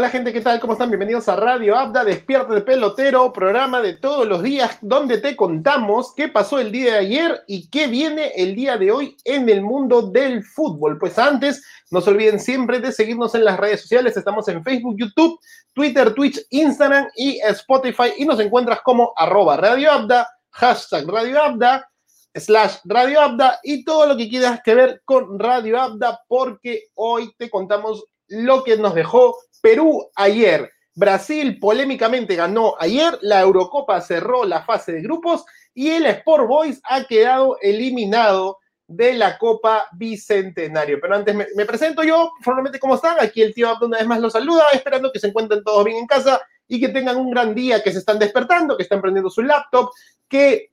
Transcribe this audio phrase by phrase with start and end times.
[0.00, 0.58] Hola gente, ¿qué tal?
[0.60, 0.88] ¿Cómo están?
[0.88, 6.14] Bienvenidos a Radio Abda, Despierta de Pelotero, programa de todos los días donde te contamos
[6.16, 9.60] qué pasó el día de ayer y qué viene el día de hoy en el
[9.60, 10.96] mundo del fútbol.
[10.98, 14.16] Pues antes, no se olviden siempre de seguirnos en las redes sociales.
[14.16, 15.38] Estamos en Facebook, YouTube,
[15.74, 21.90] Twitter, Twitch, Instagram y Spotify y nos encuentras como arroba Radio Abda, hashtag Radio Abda,
[22.34, 27.34] slash Radio Abda y todo lo que quieras que ver con Radio Abda porque hoy
[27.36, 30.70] te contamos lo que nos dejó Perú ayer.
[30.94, 36.80] Brasil polémicamente ganó ayer, la Eurocopa cerró la fase de grupos y el Sport Boys
[36.84, 40.98] ha quedado eliminado de la Copa Bicentenario.
[41.00, 43.16] Pero antes me, presento yo, formalmente, ¿cómo están?
[43.20, 45.98] Aquí el tío Abdo una vez más los saluda, esperando que se encuentren todos bien
[45.98, 49.30] en casa y que tengan un gran día, que se están despertando, que están prendiendo
[49.30, 49.90] su laptop,
[50.28, 50.70] que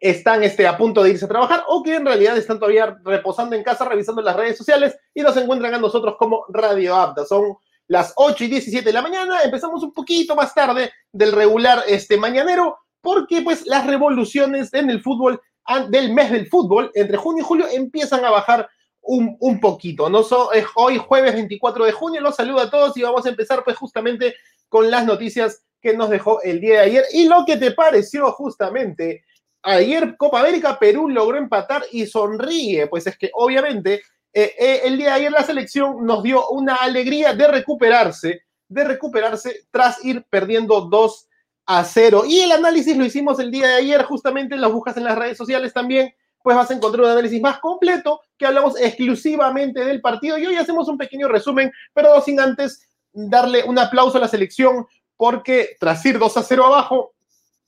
[0.00, 3.56] están este, a punto de irse a trabajar o que en realidad están todavía reposando
[3.56, 7.24] en casa, revisando las redes sociales y nos encuentran a nosotros como Radio Abda.
[7.24, 7.56] Son
[7.88, 9.42] las 8 y 17 de la mañana.
[9.42, 15.00] Empezamos un poquito más tarde del regular este mañanero, porque pues las revoluciones en el
[15.00, 15.40] fútbol
[15.88, 18.68] del mes del fútbol, entre junio y julio, empiezan a bajar
[19.02, 20.08] un, un poquito.
[20.08, 20.22] ¿no?
[20.22, 23.76] So, hoy jueves 24 de junio, los saludo a todos y vamos a empezar pues
[23.76, 24.34] justamente
[24.68, 28.30] con las noticias que nos dejó el día de ayer y lo que te pareció
[28.32, 29.24] justamente.
[29.62, 34.02] Ayer Copa América, Perú logró empatar y sonríe, pues es que obviamente
[34.38, 38.84] eh, eh, el día de ayer la selección nos dio una alegría de recuperarse, de
[38.84, 41.28] recuperarse tras ir perdiendo 2
[41.64, 42.24] a 0.
[42.26, 45.38] Y el análisis lo hicimos el día de ayer, justamente las buscas en las redes
[45.38, 50.36] sociales también, pues vas a encontrar un análisis más completo que hablamos exclusivamente del partido.
[50.36, 54.86] Y hoy hacemos un pequeño resumen, pero sin antes darle un aplauso a la selección,
[55.16, 57.14] porque tras ir 2 a 0 abajo,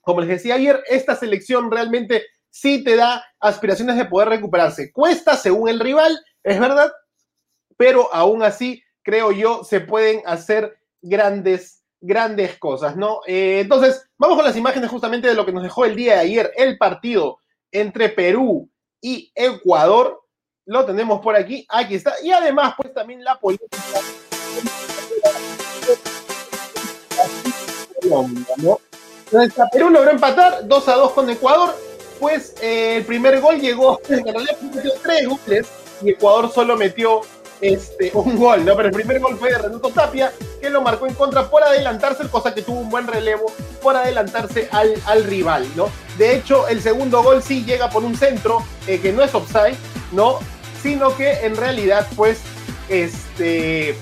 [0.02, 4.92] como les decía ayer, esta selección realmente sí te da aspiraciones de poder recuperarse.
[4.92, 6.18] Cuesta según el rival,
[6.48, 6.92] es verdad,
[7.76, 13.20] pero aún así creo yo se pueden hacer grandes, grandes cosas, ¿no?
[13.26, 16.20] Eh, entonces, vamos con las imágenes justamente de lo que nos dejó el día de
[16.20, 17.38] ayer, el partido
[17.70, 18.68] entre Perú
[19.00, 20.22] y Ecuador.
[20.66, 22.14] Lo tenemos por aquí, aquí está.
[22.22, 23.76] Y además, pues también la política.
[28.58, 28.80] ¿no?
[29.72, 31.87] Perú logró empatar 2 a 2 con Ecuador.
[32.18, 35.66] Pues eh, el primer gol llegó, realidad metió tres goles
[36.02, 37.20] y Ecuador solo metió
[37.60, 38.76] este, un gol, ¿no?
[38.76, 42.28] Pero el primer gol fue de Renato Tapia, que lo marcó en contra por adelantarse,
[42.28, 43.52] cosa que tuvo un buen relevo,
[43.82, 45.88] por adelantarse al, al rival, ¿no?
[46.16, 49.76] De hecho, el segundo gol sí llega por un centro, eh, que no es offside,
[50.12, 50.38] ¿no?
[50.82, 52.40] Sino que en realidad, pues,
[52.88, 53.96] este,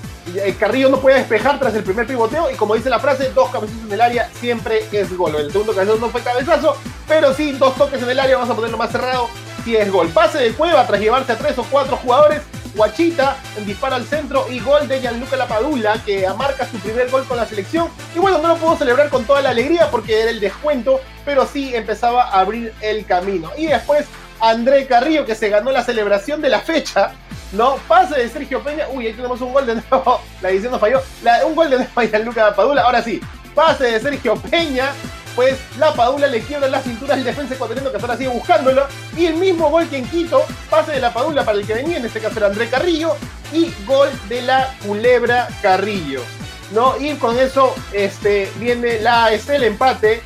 [0.59, 3.83] Carrillo no puede despejar tras el primer pivoteo y como dice la frase, dos cabezazos
[3.85, 5.35] en el área siempre es gol.
[5.35, 6.75] El segundo cabezazo no fue cabezazo,
[7.07, 9.29] pero sí, dos toques en el área, vamos a ponerlo más cerrado,
[9.63, 10.07] si es gol.
[10.09, 12.41] Pase de Cueva tras llevarse a tres o cuatro jugadores.
[12.75, 17.37] Guachita dispara al centro y gol de Gianluca Lapadula que marca su primer gol con
[17.37, 17.89] la selección.
[18.15, 21.47] Y bueno, no lo puedo celebrar con toda la alegría porque era el descuento, pero
[21.47, 23.49] sí empezaba a abrir el camino.
[23.57, 24.05] Y después
[24.39, 27.13] André Carrillo que se ganó la celebración de la fecha.
[27.51, 27.75] ¿No?
[27.87, 28.87] Pase de Sergio Peña.
[28.91, 30.21] Uy, ahí tenemos un gol de nuevo.
[30.41, 31.01] La edición nos falló.
[31.45, 32.83] un gol de nuevo Gianluca Lapadula.
[32.83, 33.21] Ahora sí,
[33.55, 34.91] pase de Sergio Peña
[35.37, 38.87] pues la Padula le quiebra las cinturas al defensa ecuatoriano que ahora sigue buscándolo.
[39.15, 41.97] Y el mismo gol que en Quito, pase de la Padula para el que venía,
[41.97, 43.15] en este caso era André Carrillo,
[43.53, 46.23] y gol de la Culebra Carrillo.
[46.71, 46.99] ¿no?
[46.99, 50.23] Y con eso este, viene la, este, el empate.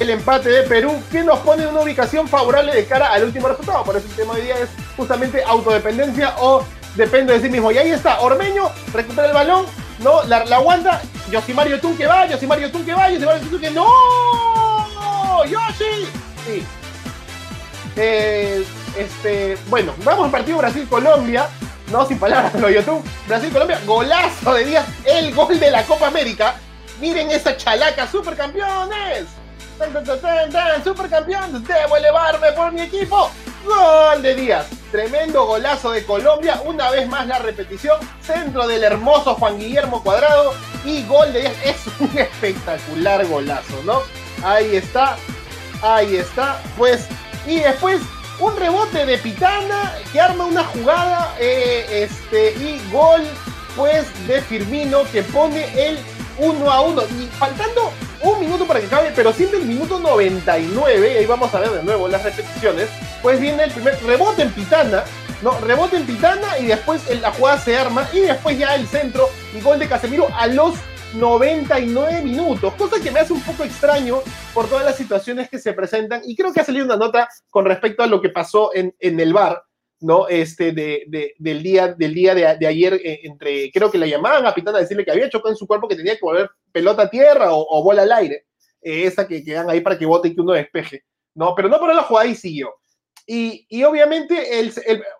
[0.00, 3.48] El empate de Perú, que nos pone en una ubicación favorable de cara al último
[3.48, 3.82] resultado.
[3.84, 6.64] Por eso el tema de hoy día es justamente autodependencia o
[6.94, 7.72] depende de sí mismo.
[7.72, 9.66] Y ahí está, Ormeño recupera el balón,
[10.00, 11.02] no, la, la aguanta.
[11.30, 13.88] Yosimario Tun que va, Yosimario Tun que va, Yosimario Tun que no.
[15.44, 16.06] Yoshi.
[16.46, 16.64] Sí.
[17.96, 18.64] Eh,
[18.96, 21.48] este, bueno, vamos al partido Brasil-Colombia.
[21.90, 23.02] No, sin palabras, lo YouTube.
[23.26, 26.54] Brasil-Colombia, golazo de Díaz, el gol de la Copa América.
[27.00, 29.26] Miren esa chalaca, supercampeones.
[30.84, 33.30] Supercampeones, debo elevarme por mi equipo.
[33.64, 34.66] Gol de Díaz.
[34.90, 36.60] Tremendo golazo de Colombia.
[36.64, 37.98] Una vez más la repetición.
[38.22, 40.54] Centro del hermoso Juan Guillermo Cuadrado.
[40.84, 41.54] Y gol de Díaz.
[41.64, 44.02] Es un espectacular golazo, ¿no?
[44.42, 45.16] Ahí está.
[45.82, 46.60] Ahí está.
[46.76, 47.06] Pues.
[47.46, 48.00] Y después
[48.40, 51.34] un rebote de Pitana que arma una jugada.
[51.38, 52.52] Eh, este.
[52.54, 53.22] Y gol.
[53.76, 55.98] Pues de Firmino que pone el
[56.38, 57.02] 1 a 1.
[57.20, 57.92] Y faltando
[58.22, 61.70] un minuto para que acabe, pero siendo el minuto 99, y ahí vamos a ver
[61.70, 62.88] de nuevo las repeticiones,
[63.22, 65.04] pues viene el primer rebote en Pitana,
[65.42, 69.28] no, rebote en Pitana y después la jugada se arma y después ya el centro
[69.54, 70.74] y gol de Casemiro a los
[71.14, 74.20] 99 minutos, cosa que me hace un poco extraño
[74.52, 77.64] por todas las situaciones que se presentan y creo que ha salido una nota con
[77.64, 79.62] respecto a lo que pasó en, en el bar,
[80.00, 80.28] ¿no?
[80.28, 84.54] Este, de, del día, del día de, ayer, eh, entre, creo que la llamaban a
[84.54, 87.10] Pitana a decirle que había chocado en su cuerpo, que tenía que volver pelota a
[87.10, 88.46] tierra o, bola al aire,
[88.82, 91.04] eh, esa que quedan ahí para que vote y que uno despeje,
[91.34, 91.54] ¿no?
[91.54, 92.74] Pero no por la jugada y siguió.
[93.26, 94.72] Y, y obviamente, el,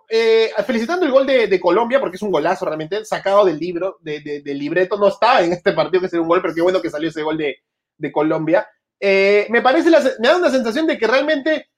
[0.09, 4.21] eh, felicitando el gol de, Colombia, porque es un golazo realmente, sacado del libro, de,
[4.21, 6.89] del libreto, no estaba en este partido que sería un gol, pero qué bueno que
[6.89, 8.67] salió ese gol de, Colombia.
[9.01, 11.69] me parece, me da una sensación de que realmente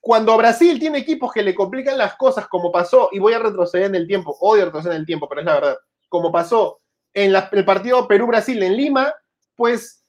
[0.00, 3.86] cuando Brasil tiene equipos que le complican las cosas, como pasó, y voy a retroceder
[3.86, 5.76] en el tiempo, odio retroceder en el tiempo, pero es la verdad,
[6.08, 6.80] como pasó
[7.14, 9.12] en el partido Perú-Brasil en Lima,
[9.56, 10.04] pues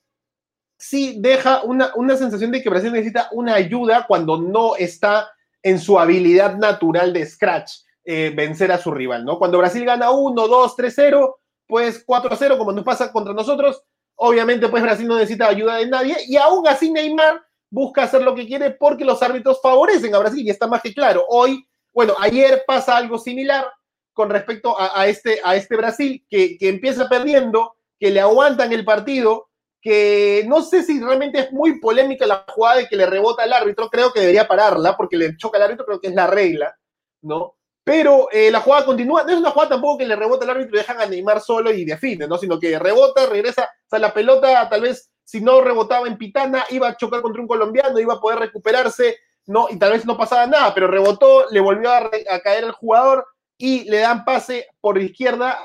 [0.77, 5.29] sí deja una, sensación de que Brasil necesita una ayuda cuando no está
[5.61, 7.71] en su habilidad natural de scratch
[8.05, 9.37] eh, vencer a su rival, ¿no?
[9.37, 13.83] Cuando Brasil gana 1, 2, 3, 0, pues 4 0, como nos pasa contra nosotros,
[14.15, 18.35] obviamente pues Brasil no necesita ayuda de nadie, y aún así Neymar busca hacer lo
[18.35, 21.25] que quiere porque los árbitros favorecen a Brasil y está más que claro.
[21.29, 23.65] Hoy, bueno, ayer pasa algo similar
[24.13, 29.49] con respecto a, este, a este Brasil que, empieza perdiendo, que le aguantan el partido,
[29.81, 33.53] que no sé si realmente es muy polémica la jugada de que le rebota al
[33.53, 36.75] árbitro, creo que debería pararla porque le choca al árbitro, creo que es la regla,
[37.21, 37.55] ¿no?
[37.89, 40.75] Pero eh, la jugada continúa, no es una jugada tampoco que le rebota al árbitro
[40.75, 42.37] y dejan a Neymar solo y define, ¿no?
[42.37, 46.65] Sino que rebota, regresa, o sea, la pelota tal vez si no rebotaba en Pitana,
[46.69, 50.15] iba a chocar contra un colombiano, iba a poder recuperarse, no, y tal vez no
[50.15, 52.11] pasaba nada, pero rebotó, le volvió a,
[52.43, 53.25] caer el jugador
[53.57, 55.57] y le dan pase por izquierda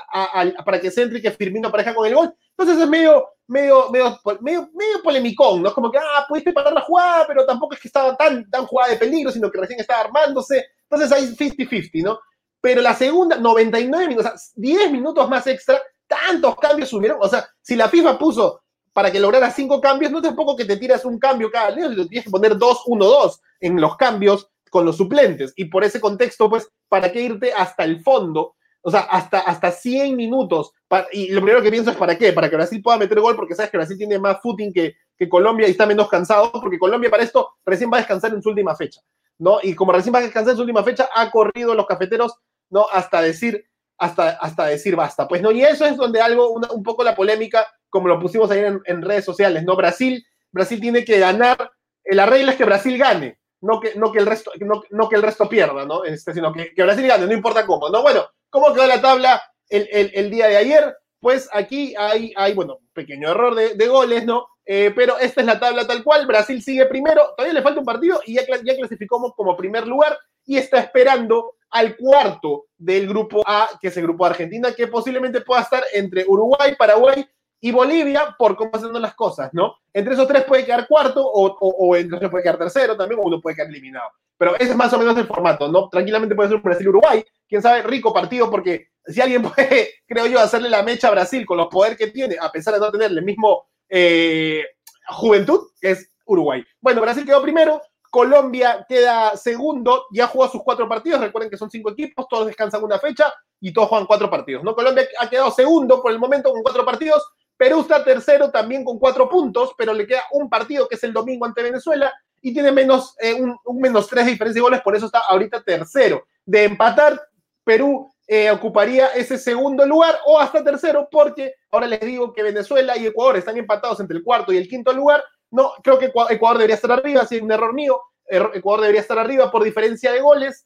[0.65, 2.33] para que se entre y que Firmino pareja con el gol.
[2.57, 5.67] Entonces es medio, medio, medio, medio, medio polemicón, ¿no?
[5.67, 8.65] Es como que, ah, pudiste parar la jugada, pero tampoco es que estaba tan, tan
[8.65, 10.65] jugada de peligro, sino que recién estaba armándose.
[10.89, 12.19] Entonces hay 50-50, ¿no?
[12.61, 17.19] Pero la segunda, 99 minutos, o sea, 10 minutos más extra, tantos cambios subieron.
[17.21, 18.61] O sea, si la FIFA puso
[18.93, 22.23] para que lograra cinco cambios, no tampoco que te tiras un cambio cada año, tienes
[22.23, 25.53] que poner dos, uno, dos en los cambios con los suplentes.
[25.57, 28.55] Y por ese contexto, pues, ¿para qué irte hasta el fondo?
[28.81, 30.71] O sea, hasta, hasta 100 minutos.
[31.11, 32.31] y lo primero que pienso es ¿para qué?
[32.31, 35.27] Para que Brasil pueda meter gol, porque sabes que Brasil tiene más footing que, que
[35.27, 38.49] Colombia y está menos cansado, porque Colombia para esto recién va a descansar en su
[38.49, 39.01] última fecha,
[39.37, 39.59] ¿no?
[39.61, 42.35] Y como recién va a descansar en su última fecha, ha corrido los cafeteros,
[42.69, 42.85] ¿no?
[42.91, 43.65] Hasta decir,
[43.97, 45.27] hasta, hasta decir basta.
[45.27, 48.59] Pues no, y eso es donde algo, un poco la polémica como lo pusimos ahí
[48.59, 49.77] en, redes sociales, ¿no?
[49.77, 50.21] Brasil,
[50.51, 51.71] Brasil tiene que ganar,
[52.03, 54.51] la regla es que Brasil gane, no que, no que, el, resto,
[54.89, 56.03] no, que el resto pierda, ¿no?
[56.03, 58.01] Este, sino que, Brasil gane, no importa cómo, ¿no?
[58.01, 60.93] Bueno, ¿cómo quedó la tabla el, día de ayer?
[61.21, 64.45] Pues aquí hay, hay bueno, pequeño error de, goles, ¿no?
[64.65, 67.85] Eh, pero esta es la tabla tal cual, Brasil sigue primero, todavía le falta un
[67.85, 73.43] partido y ya, ya clasificó como primer lugar y está esperando al cuarto del grupo
[73.45, 77.25] A, que es el grupo Argentina, que posiblemente pueda estar entre Uruguay, Paraguay
[77.59, 79.75] y Bolivia por cómo haciendo las cosas, ¿no?
[79.93, 83.23] Entre esos tres puede quedar cuarto o, o, entre esos puede quedar tercero también o
[83.23, 84.09] uno puede quedar eliminado.
[84.37, 85.89] Pero ese es más o menos el formato, ¿no?
[85.89, 90.69] Tranquilamente puede ser Brasil-Uruguay, quién sabe, rico partido porque si alguien puede, creo yo, hacerle
[90.69, 93.23] la mecha a Brasil con los poderes que tiene, a pesar de no tener el
[93.23, 94.63] mismo eh,
[95.07, 96.63] juventud, es Uruguay.
[96.81, 101.69] Bueno, Brasil quedó primero, Colombia queda segundo, ya jugó sus cuatro partidos, recuerden que son
[101.69, 104.73] cinco equipos, todos descansan una fecha y todos juegan cuatro partidos, ¿no?
[104.73, 107.23] Colombia ha quedado segundo por el momento con cuatro partidos,
[107.57, 111.13] Perú está tercero también con cuatro puntos, pero le queda un partido que es el
[111.13, 114.95] domingo ante Venezuela y tiene menos, eh, un, menos tres de diferencia de goles, por
[114.95, 116.25] eso está ahorita tercero.
[116.45, 117.19] De empatar,
[117.63, 122.97] Perú eh, ocuparía ese segundo lugar o hasta tercero, porque ahora les digo que Venezuela
[122.97, 125.23] y Ecuador están empatados entre el cuarto y el quinto lugar.
[125.51, 128.01] No, creo que Ecuador debería estar arriba, si es un error mío.
[128.27, 130.65] Ecuador debería estar arriba por diferencia de goles.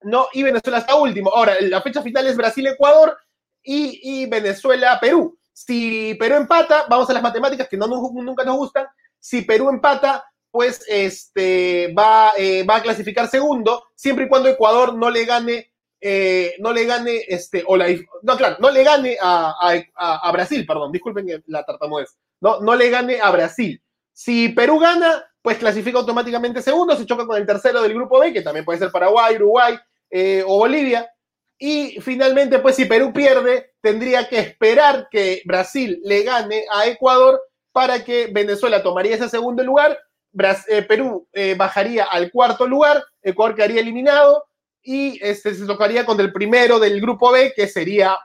[0.00, 1.30] No, y Venezuela está último.
[1.30, 3.16] Ahora, la fecha final es Brasil-Ecuador
[3.62, 5.38] y, y Venezuela-Perú.
[5.52, 8.86] Si Perú empata, vamos a las matemáticas que no nunca nos gustan.
[9.20, 14.94] Si Perú empata, pues este, va, eh, va a clasificar segundo, siempre y cuando Ecuador
[14.94, 15.71] no le gane,
[16.04, 17.86] eh, no le gane, este, o la,
[18.22, 23.20] no, claro, no le gane a, Brasil, perdón, disculpen la tartamudez, no, no le gane
[23.20, 23.80] a Brasil.
[24.12, 28.32] Si Perú gana, pues clasifica automáticamente segundo, se choca con el tercero del grupo B,
[28.32, 29.78] que también puede ser Paraguay, Uruguay
[30.10, 31.08] eh, o Bolivia,
[31.56, 37.40] y finalmente, pues si Perú pierde, tendría que esperar que Brasil le gane a Ecuador
[37.70, 39.96] para que Venezuela tomaría ese segundo lugar,
[40.68, 44.46] eh, Perú bajaría al cuarto lugar, Ecuador quedaría eliminado
[44.82, 48.16] y este, se tocaría contra el primero del grupo B, que sería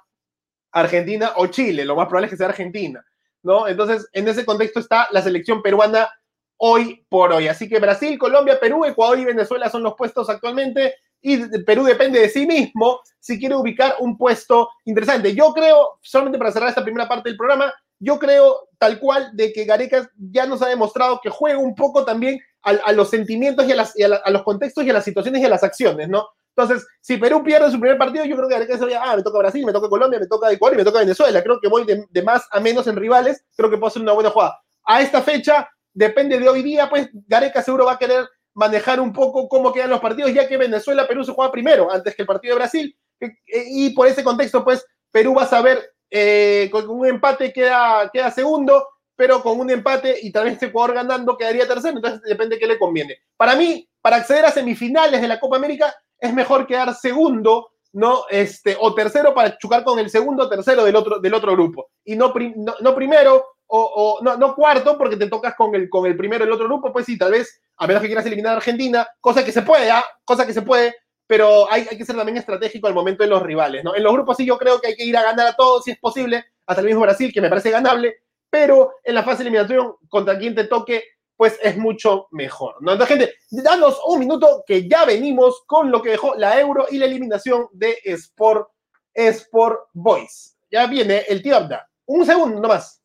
[0.71, 1.85] Argentina o Chile.
[1.85, 3.05] Lo más probable es que sea Argentina,
[3.43, 3.67] ¿no?
[3.67, 6.09] Entonces, en ese contexto está la selección peruana
[6.57, 7.47] hoy por hoy.
[7.47, 12.19] Así que Brasil, Colombia, Perú, Ecuador y Venezuela son los puestos actualmente y Perú depende
[12.19, 15.33] de sí mismo si quiere ubicar un puesto interesante.
[15.33, 19.51] Yo creo, solamente para cerrar esta primera parte del programa, yo creo tal cual de
[19.51, 23.71] que Gareca ya nos ha demostrado que juega un poco también a, los sentimientos y,
[24.03, 26.27] a, los contextos y a las situaciones y a las acciones, ¿no?
[26.57, 29.37] Entonces, si Perú pierde su primer partido, yo creo que Gareca sabía, ah, me toca
[29.37, 31.43] Brasil, me toca Colombia, me toca Ecuador y me toca Venezuela.
[31.43, 34.31] Creo que voy de, más a menos en rivales, creo que puedo hacer una buena
[34.31, 34.59] jugada.
[34.83, 39.13] A esta fecha, depende de hoy día, pues Gareca seguro va a querer manejar un
[39.13, 42.27] poco cómo quedan los partidos, ya que Venezuela, Perú se juega primero, antes que el
[42.27, 42.97] partido de Brasil.
[43.19, 48.09] Eh, y por ese contexto, pues Perú va a saber, eh, con un empate queda,
[48.11, 48.83] queda segundo,
[49.15, 52.67] pero con un empate y tal vez Ecuador ganando quedaría tercero, entonces depende de qué
[52.67, 53.17] le conviene.
[53.35, 58.23] Para mí, para acceder a semifinales de la Copa América, es mejor quedar segundo, ¿no?
[58.29, 61.89] Este, o tercero para chocar con el segundo o tercero del otro, del otro grupo.
[62.03, 62.33] Y no,
[62.81, 66.53] no, primero o, no, no, cuarto porque te tocas con el, con el primero del
[66.53, 69.51] otro grupo, pues sí, tal vez, a menos que quieras eliminar a Argentina, cosa que
[69.51, 70.05] se puede, ¿ah?
[70.23, 70.95] cosa que se puede,
[71.27, 73.93] pero hay, hay, que ser también estratégico al momento de los rivales, ¿no?
[73.93, 75.91] En los grupos sí yo creo que hay que ir a ganar a todos si
[75.91, 79.83] es posible, hasta el mismo Brasil, que me parece ganable, pero en la fase eliminatoria
[80.07, 81.03] contra quien te toque
[81.37, 82.75] pues es mucho mejor.
[82.81, 82.93] ¿no?
[82.93, 86.97] Entonces, gente, danos un minuto que ya venimos con lo que dejó la Euro y
[86.97, 88.67] la eliminación de Sport,
[89.13, 90.57] Sport Boys.
[90.69, 91.87] Ya viene el tío Abda.
[92.07, 93.01] Un segundo nomás.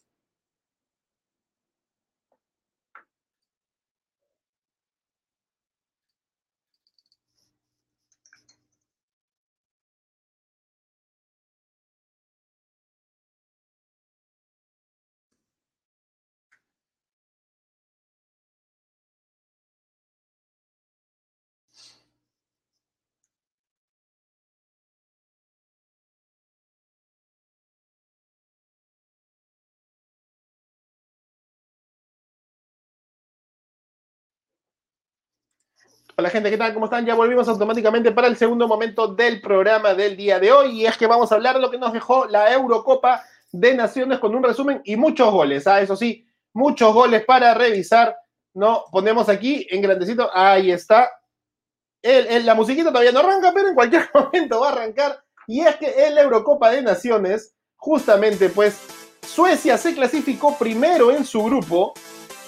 [36.22, 36.72] Hola gente, ¿qué tal?
[36.72, 37.04] ¿Cómo están?
[37.04, 40.96] Ya volvimos automáticamente para el segundo momento del programa del día de hoy y es
[40.96, 44.44] que vamos a hablar de lo que nos dejó la Eurocopa de Naciones con un
[44.44, 45.80] resumen y muchos goles, ¿ah?
[45.80, 48.16] Eso sí, muchos goles para revisar,
[48.54, 48.84] ¿no?
[48.92, 51.10] Ponemos aquí en grandecito, ahí está.
[52.00, 56.06] La musiquita todavía no arranca, pero en cualquier momento va a arrancar y es que
[56.06, 58.78] en la Eurocopa de Naciones, justamente pues
[59.26, 61.94] Suecia se clasificó primero en su grupo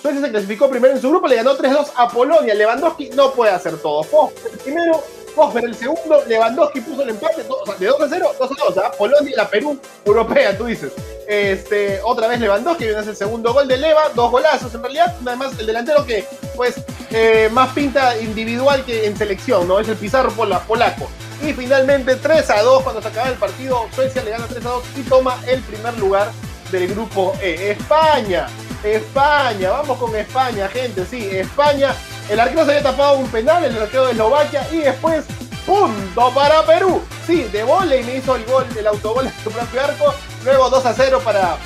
[0.04, 2.52] Suecia se clasificó primero en su grupo, le ganó 3-2 a Polonia.
[2.52, 4.02] Lewandowski no puede hacer todo.
[4.02, 5.02] Fosber el primero,
[5.34, 8.78] Fosber el segundo, Lewandowski puso el empate de 2 0, 2 2.
[8.84, 8.92] ¿ah?
[8.98, 10.92] Polonia, la Perú europea, tú dices.
[11.26, 15.16] Este, otra vez Lewandowski viene el segundo gol de Leva, dos golazos en realidad.
[15.24, 16.74] Además, el delantero que, pues,
[17.10, 19.80] eh, más pinta individual que en selección, ¿no?
[19.80, 21.08] Es el Pizarro polaco.
[21.42, 24.68] Y finalmente 3 a 2 cuando se acaba el partido, Suecia le gana 3 a
[24.68, 26.30] 2 y toma el primer lugar
[26.70, 27.70] del grupo E.
[27.70, 28.48] España
[28.84, 31.94] España, vamos con España, gente, sí, España.
[32.28, 35.24] El arquero se había tapado un penal, el arquero de Eslovaquia, y después,
[35.66, 37.02] punto para Perú.
[37.26, 40.14] Sí, de volei me hizo el gol, el autogol en su propio arco.
[40.44, 41.56] Luego 2 a 0 para,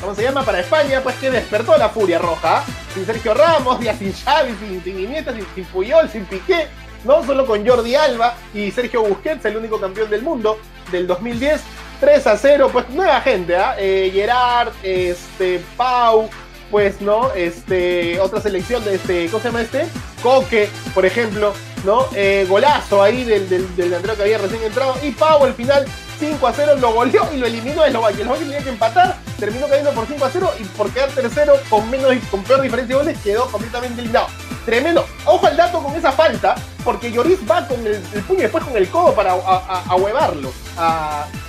[0.00, 0.44] ¿cómo se llama?
[0.44, 2.64] Para España, pues que despertó la furia roja.
[2.94, 6.68] Sin Sergio Ramos, ya sin Xavi, sin, sin Iniesta, sin, sin Puyol, sin Piqué.
[7.04, 10.58] No solo con Jordi Alba y Sergio Busquets, el único campeón del mundo
[10.90, 11.60] del 2010.
[12.00, 13.74] 3 a 0, pues nueva gente, ¿ah?
[13.78, 14.10] ¿eh?
[14.12, 16.28] Gerard, este, Pau,
[16.70, 17.32] pues, ¿no?
[17.32, 19.86] Este, otra selección de este, ¿cómo se llama este?
[20.22, 21.52] Coque, por ejemplo,
[21.84, 22.06] ¿no?
[22.14, 24.94] Eh, golazo ahí del, del, que había recién entrado.
[25.02, 25.86] Y Pau al final
[26.18, 28.20] 5 a 0 lo goleó y lo eliminó de Eslovaquia.
[28.20, 31.88] Eslovaquia tenía que empatar, terminó cayendo por 5 a 0 y por quedar tercero con
[31.90, 34.28] menos con peor diferencia de goles quedó completamente eliminado.
[34.64, 35.06] Tremendo.
[35.24, 38.76] Ojo al dato con esa falta, porque Lloris va con el, puño y después con
[38.76, 39.32] el codo para
[39.88, 40.52] ahuevarlo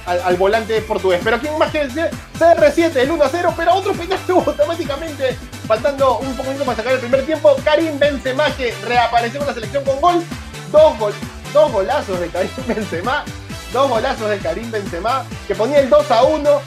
[0.07, 1.21] al, volante portugués.
[1.23, 2.09] Pero ¿quién más que decir?
[2.39, 5.37] CR7, el 1 a 0, pero otro penal automáticamente,
[5.67, 7.55] faltando un poquito para sacar el primer tiempo.
[7.63, 10.23] Karim Benzema, que reapareció en la selección con gol.
[10.71, 11.13] Dos, gol,
[11.53, 13.23] dos golazos de Karim Benzema
[13.73, 16.61] dos golazos de Karim Benzema, que ponía el 2 a 1,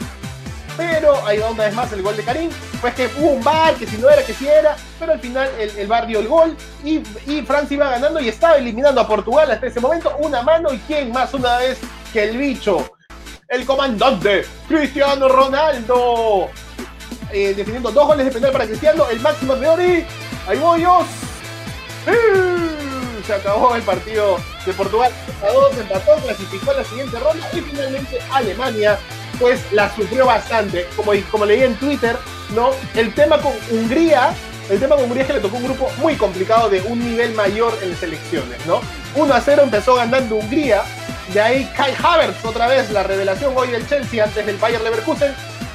[0.76, 3.86] pero ahí una vez más el gol de Karim, pues que hubo un bar, que
[3.86, 6.56] si no era, que si era, pero al final el, el bar dio el gol
[6.84, 10.72] y, y, Francia iba ganando y estaba eliminando a Portugal hasta ese momento, una mano
[10.72, 11.78] y quién más una vez
[12.12, 12.92] que el bicho,
[13.50, 16.48] el comandante Cristiano Ronaldo,
[17.32, 20.06] eh, definiendo dos goles de penal para Cristiano, el máximo de Ori,
[20.46, 21.04] ahí voy yo
[23.26, 27.60] se acabó el partido de Portugal a 2, empató, clasificó a la siguiente ronda y
[27.60, 28.98] finalmente Alemania
[29.38, 30.86] pues la sufrió bastante.
[30.96, 32.16] Como, como leí en Twitter,
[32.54, 32.70] ¿no?
[32.94, 34.34] El tema con Hungría,
[34.68, 37.34] el tema con Hungría es que le tocó un grupo muy complicado de un nivel
[37.34, 38.80] mayor en selecciones, ¿no?
[39.14, 40.82] 1 a 0 empezó ganando Hungría,
[41.32, 45.32] de ahí Kai Havertz otra vez, la revelación hoy del Chelsea antes del Bayern Leverkusen,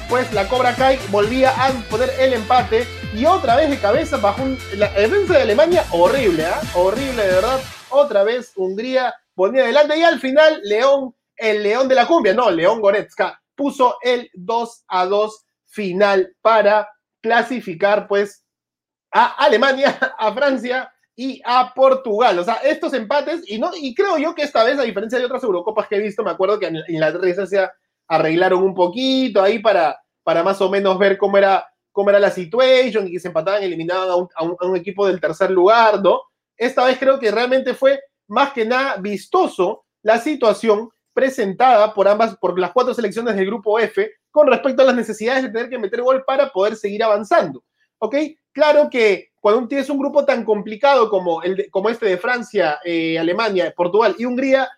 [0.08, 4.42] pues la Cobra Kai volvía a poner el empate y otra vez de cabeza bajo
[4.42, 6.60] un, la defensa de Alemania horrible, ¿ah?
[6.74, 7.60] horrible de verdad.
[7.88, 12.50] Otra vez Hungría ponía adelante y al final León, el León de la cumbia, no,
[12.50, 16.88] León Goretzka puso el 2 a 2 final para
[17.22, 18.44] clasificar pues
[19.10, 22.38] a Alemania, a Francia y a Portugal.
[22.38, 25.24] O sea, estos empates, y, no, y creo yo que esta vez, a diferencia de
[25.24, 27.68] otras Eurocopas que he visto, me acuerdo que en, la se
[28.06, 32.30] arreglaron un poquito ahí para, para más o menos ver cómo era, cómo era la
[32.30, 36.20] situación y que se empataban, eliminaban a un, a un equipo del tercer lugar, ¿no?
[36.56, 42.36] Esta vez creo que realmente fue más que nada vistoso la situación presentada por ambas,
[42.36, 45.78] por las cuatro selecciones del grupo F con respecto a las necesidades de tener que
[45.78, 47.64] meter gol para poder seguir avanzando.
[47.98, 48.16] ¿Ok?
[48.52, 53.16] Claro que cuando tienes un grupo tan complicado como, el como este de Francia, eh,
[53.16, 54.68] Alemania, Portugal y Hungría,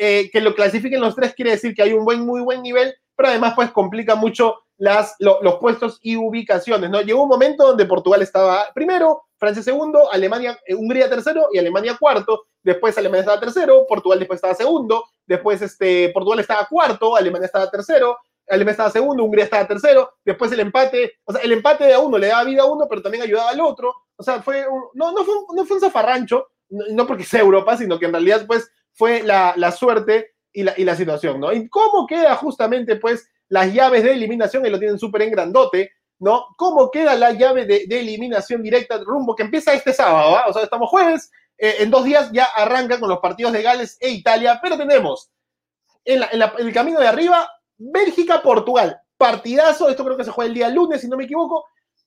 [0.00, 2.92] eh, que lo clasifiquen los tres quiere decir que hay un buen, muy buen nivel,
[3.14, 7.02] pero además pues complica mucho las, los puestos y ubicaciones, ¿no?
[7.02, 11.96] Llegó un momento donde Portugal estaba primero, Francia segundo, Alemania, eh, Hungría tercero y Alemania
[11.96, 17.46] cuarto, después Alemania estaba tercero, Portugal después estaba segundo, después este, Portugal estaba cuarto, Alemania
[17.46, 18.18] estaba tercero,
[18.48, 22.00] Alemania estaba segundo, Hungría estaba tercero, después el empate, o sea, el empate de a
[22.00, 25.12] uno le daba vida a uno, pero también ayudaba al otro, o sea, fue no,
[25.12, 28.70] no, fue no fue un zafarrancho, no, porque sea Europa, sino que en realidad pues
[28.92, 31.52] fue la, la suerte y la, y la situación, ¿no?
[31.52, 35.92] ¿Y cómo queda justamente pues las llaves de eliminación, y lo tienen súper en grandote,
[36.18, 36.46] ¿no?
[36.56, 40.36] ¿Cómo queda la llave de, eliminación directa rumbo que empieza este sábado?
[40.36, 40.44] ¿ah?
[40.48, 43.96] O sea, estamos jueves, eh, en dos días ya arranca con los partidos de Gales
[44.00, 45.30] e Italia, pero tenemos
[46.04, 46.22] en,
[46.58, 49.00] el camino de arriba Bélgica-Portugal.
[49.16, 51.64] Partidazo, esto creo que se juega el día lunes, si no me equivoco.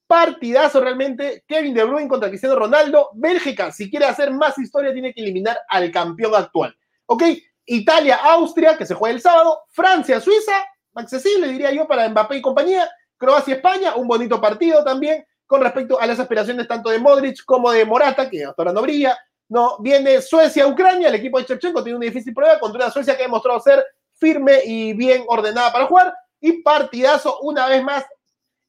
[0.09, 1.43] Partidazo realmente.
[1.47, 3.11] Kevin De Bruyne contra Cristiano Ronaldo.
[3.13, 6.75] Bélgica, si quiere hacer más historia, tiene que eliminar al campeón actual.
[7.05, 7.25] ¿Ok?
[7.63, 9.61] Italia-Austria, que se juega el sábado.
[9.69, 12.89] Francia-Suiza, accesible, diría yo, para Mbappé y compañía.
[13.17, 17.85] Croacia-España, un bonito partido también con respecto a las aspiraciones tanto de Modric como de
[17.85, 19.15] Morata, que hasta ahora no brilla.
[19.47, 23.21] No, viene Suecia-Ucrania, el equipo de Chevchenko tiene una difícil prueba contra una Suecia que
[23.21, 23.85] ha demostrado ser
[24.15, 26.15] firme y bien ordenada para jugar.
[26.41, 28.05] Y partidazo, una vez más,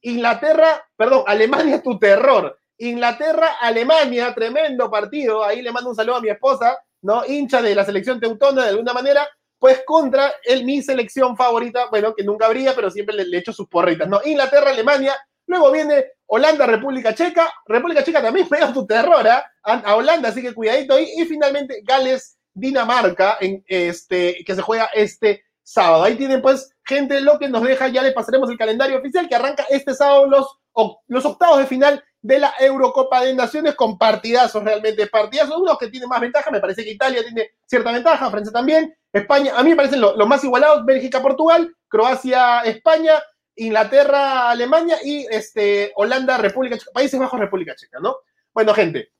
[0.01, 2.57] Inglaterra, perdón, Alemania, tu terror.
[2.77, 5.43] Inglaterra, Alemania, tremendo partido.
[5.43, 7.23] Ahí le mando un saludo a mi esposa, ¿no?
[7.25, 9.27] Hincha de la selección teutona de alguna manera,
[9.59, 13.53] pues contra el, mi selección favorita, bueno, que nunca habría, pero siempre le, le echo
[13.53, 14.19] sus porritas, ¿no?
[14.25, 19.43] Inglaterra, Alemania, luego viene Holanda, República Checa, República Checa también pega tu terror ¿eh?
[19.63, 24.85] a, Holanda, así que cuidadito ahí, y finalmente Gales, Dinamarca, en este, que se juega
[24.93, 26.03] este sábado.
[26.03, 29.35] Ahí tienen pues gente lo que nos deja, ya le pasaremos el calendario oficial que
[29.35, 30.59] arranca este sábado los,
[31.07, 35.87] los octavos de final de la Eurocopa de Naciones con partidazos realmente, partidazos, unos que
[35.87, 39.71] tienen más ventaja, me parece que Italia tiene cierta ventaja, Francia también, España, a mí
[39.71, 43.13] me parecen los más igualados, Bélgica, Portugal, Croacia, España,
[43.55, 48.17] Inglaterra, Alemania y este, Holanda, República Checa, Países Bajos, República Checa, ¿no?
[48.53, 49.11] Bueno, gente,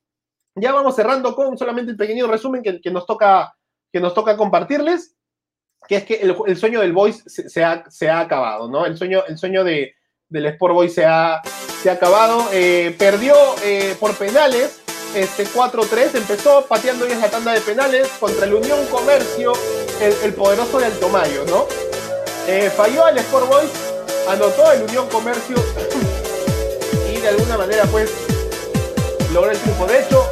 [0.55, 3.55] ya vamos cerrando con solamente el pequeño resumen que, que nos, toca,
[3.91, 5.15] que nos toca compartirles,
[5.87, 8.85] que es que el, sueño del Boys se, ha, se, ha, acabado, ¿no?
[8.85, 9.95] El sueño, el sueño de,
[10.29, 11.41] del Sport Boys se ha,
[11.81, 12.47] se ha acabado.
[12.53, 14.81] Eh, perdió eh, por penales
[15.15, 19.53] este 4-3, empezó pateando en la tanda de penales contra el Unión Comercio,
[19.99, 21.65] el, el poderoso de Altomayo, ¿no?
[22.47, 23.71] Eh, falló al Sport Boys,
[24.29, 25.57] anotó el Unión Comercio
[27.13, 28.11] y de alguna manera pues
[29.33, 29.85] logró el triunfo.
[29.87, 30.25] De hecho,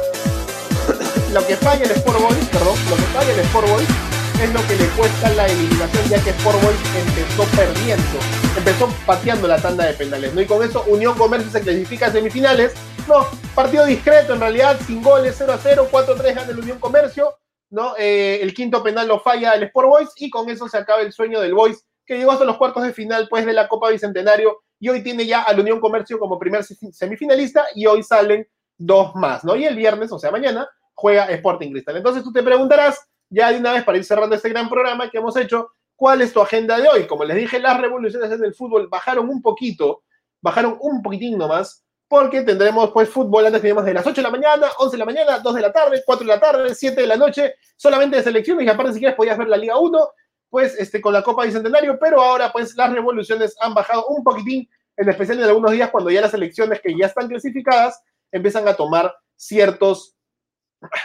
[1.32, 4.09] lo que falla el Sport Boys, perdón, lo que falla el Sport Boys
[4.42, 8.18] es lo que le cuesta la eliminación, ya que Sport Boys empezó perdiendo,
[8.56, 10.40] empezó pateando la tanda de penales, ¿no?
[10.40, 12.72] Y con eso Unión Comercio se clasifica a semifinales.
[13.06, 16.58] No, partido discreto en realidad, sin goles, 0 a 0, 4 a 3 gana el
[16.58, 17.36] Unión Comercio,
[17.68, 17.94] ¿no?
[17.98, 21.12] Eh, el quinto penal lo falla el Sport Boys y con eso se acaba el
[21.12, 24.62] sueño del Boys, que llegó hasta los cuartos de final, pues, de la Copa Bicentenario
[24.78, 28.48] y hoy tiene ya al Unión Comercio como primer semifinalista y hoy salen
[28.78, 29.54] dos más, ¿no?
[29.54, 31.98] Y el viernes, o sea, mañana, juega Sporting Cristal.
[31.98, 35.18] Entonces tú te preguntarás, ya de una vez para ir cerrando este gran programa que
[35.18, 37.06] hemos hecho, ¿cuál es tu agenda de hoy?
[37.06, 40.02] Como les dije, las revoluciones en el fútbol bajaron un poquito,
[40.42, 44.30] bajaron un poquitín nomás, porque tendremos pues fútbol, antes teníamos de las 8 de la
[44.30, 47.06] mañana, 11 de la mañana, 2 de la tarde, 4 de la tarde, 7 de
[47.06, 50.08] la noche, solamente de selecciones, y aparte si quieres podías ver la Liga 1,
[50.48, 54.68] pues este, con la Copa Bicentenario, pero ahora pues las revoluciones han bajado un poquitín,
[54.96, 58.74] en especial en algunos días cuando ya las selecciones que ya están clasificadas empiezan a
[58.74, 60.16] tomar ciertos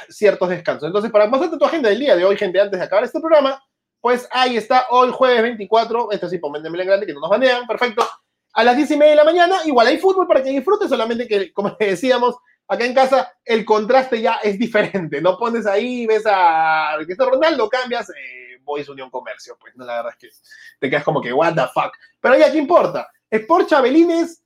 [0.10, 0.88] ciertos descansos.
[0.88, 3.62] Entonces, para mostrarte tu agenda del día de hoy, gente, antes de acabar este programa,
[4.02, 7.66] pues ahí está, hoy jueves 24, esto sí, ponméndeme en grande que no nos banean,
[7.66, 8.08] perfecto,
[8.54, 11.28] a las 10 y media de la mañana, igual hay fútbol para que disfrutes, solamente
[11.28, 12.36] que, como decíamos,
[12.68, 17.68] acá en casa el contraste ya es diferente, no pones ahí, ves a Cristiano Ronaldo,
[17.68, 20.30] cambias, eh, Boys Unión Comercio, pues no, la verdad es que
[20.80, 23.10] te quedas como que, what the fuck, pero ya, ¿qué importa?
[23.30, 24.44] Sport Chabelines,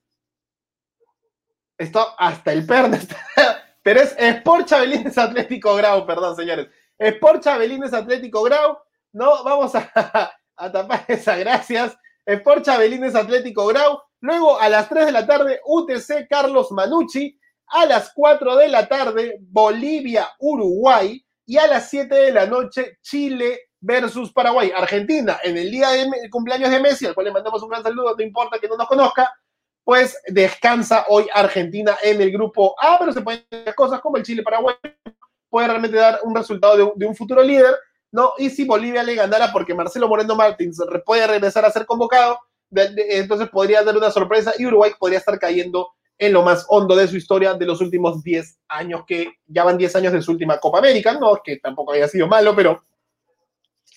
[1.77, 6.67] esto hasta el perno está pero es Sport Chabelines Atlético Grau, perdón, señores.
[6.95, 8.78] Sport Chabelines Atlético Grau.
[9.13, 10.32] No, vamos a,
[10.71, 11.97] tapar esa, gracias.
[12.23, 13.99] Sport Chabelines Atlético Grau.
[14.19, 17.36] Luego a las 3 de la tarde, UTC Carlos Manucci.
[17.65, 21.25] A las 4 de la tarde, Bolivia-Uruguay.
[21.47, 24.71] Y a las 7 de la noche, Chile versus Paraguay.
[24.75, 28.15] Argentina, en el día de cumpleaños de Messi, al cual le mandamos un gran saludo,
[28.15, 29.34] no importa que no nos conozca,
[29.83, 34.23] pues descansa hoy Argentina en el grupo A, pero se pueden hacer cosas como el
[34.23, 34.75] Chile-Paraguay,
[35.49, 37.75] puede realmente dar un resultado de un, futuro líder,
[38.11, 38.33] ¿no?
[38.37, 42.39] Y si Bolivia le ganara porque Marcelo Moreno Martins puede regresar a ser convocado,
[42.71, 45.89] entonces podría dar una sorpresa y Uruguay podría estar cayendo
[46.19, 49.77] en lo más hondo de su historia de los últimos 10 años, que ya van
[49.77, 52.83] 10 años de su última Copa América, no que tampoco haya sido malo, pero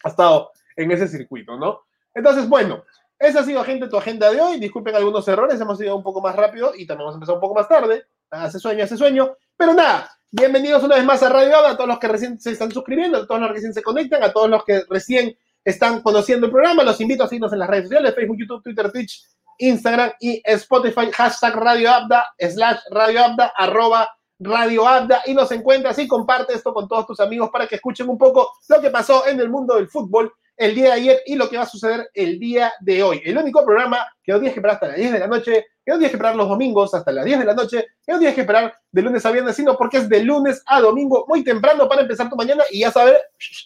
[0.04, 1.82] ha estado en ese circuito, ¿no?
[2.14, 2.84] Entonces, bueno,
[3.22, 4.58] esa ha sido, gente, tu agenda de hoy.
[4.58, 7.54] Disculpen algunos errores, hemos ido un poco más rápido y también hemos empezado un poco
[7.54, 8.04] más tarde.
[8.30, 9.37] Hace sueño, hace sueño.
[9.56, 12.50] Pero nada, bienvenidos una vez más a Radio Abda, a todos los que recién se
[12.50, 16.02] están suscribiendo, a todos los que recién se conectan, a todos los que recién están
[16.02, 16.82] conociendo el programa.
[16.82, 19.24] Los invito a seguirnos en las redes sociales, Facebook, YouTube, Twitter, Twitch,
[19.58, 25.96] Instagram y Spotify, hashtag Radio Abda, slash Radio Abda, arroba Radio Abda y nos encuentras
[26.00, 29.28] y comparte esto con todos tus amigos para que escuchen un poco lo que pasó
[29.28, 32.10] en el mundo del fútbol el día de ayer y lo que va a suceder
[32.14, 33.22] el día de hoy.
[33.24, 35.52] El único programa que no tienes que esperar hasta las 10 de la noche,
[35.84, 38.18] que no tienes que esperar los domingos hasta las 10 de la noche, que no
[38.18, 41.42] tienes que esperar de lunes a viernes, sino porque es de lunes a domingo muy
[41.42, 43.16] temprano para empezar tu mañana y ya saber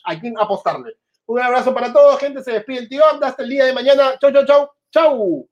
[0.04, 0.96] a quién apostarle.
[1.26, 2.42] Un abrazo para todos, gente.
[2.42, 3.02] Se despide el tío.
[3.20, 4.16] Hasta el día de mañana.
[4.20, 4.70] Chau, chau, chau.
[4.92, 5.48] Chau.